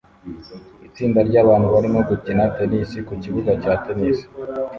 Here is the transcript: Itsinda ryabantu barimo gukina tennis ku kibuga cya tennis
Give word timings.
Itsinda 0.87 1.19
ryabantu 1.29 1.67
barimo 1.75 1.99
gukina 2.09 2.43
tennis 2.55 2.89
ku 3.07 3.13
kibuga 3.21 3.51
cya 3.61 3.73
tennis 3.83 4.17